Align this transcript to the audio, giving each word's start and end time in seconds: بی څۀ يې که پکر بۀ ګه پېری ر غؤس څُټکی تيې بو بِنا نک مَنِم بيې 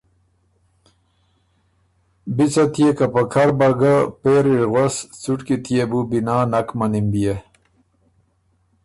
بی 2.35 2.45
څۀ 2.53 2.63
يې 2.85 2.89
که 2.97 3.05
پکر 3.13 3.49
بۀ 3.59 3.69
ګه 3.79 3.95
پېری 4.21 4.55
ر 4.61 4.63
غؤس 4.71 4.95
څُټکی 5.21 5.55
تيې 5.63 5.83
بو 5.89 5.99
بِنا 6.09 6.37
نک 6.51 6.67
مَنِم 6.79 7.05
بيې 7.13 7.35